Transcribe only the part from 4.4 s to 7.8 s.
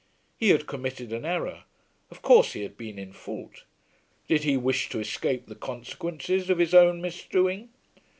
he wish to escape the consequences of his own misdoing?